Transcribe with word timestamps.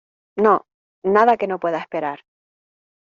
no, 0.35 0.65
nada 1.05 1.37
que 1.37 1.45
no 1.47 1.59
pueda 1.59 1.77
esperar. 1.77 2.25